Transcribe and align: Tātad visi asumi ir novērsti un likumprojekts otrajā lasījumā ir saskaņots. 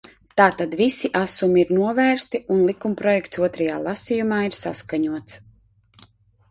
Tātad 0.39 0.71
visi 0.79 1.11
asumi 1.19 1.61
ir 1.65 1.73
novērsti 1.79 2.41
un 2.57 2.65
likumprojekts 2.71 3.43
otrajā 3.49 3.77
lasījumā 3.89 4.43
ir 4.49 4.61
saskaņots. 4.65 5.43